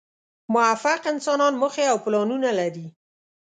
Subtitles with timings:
[0.53, 2.87] موفق انسانان موخې او پلانونه لري.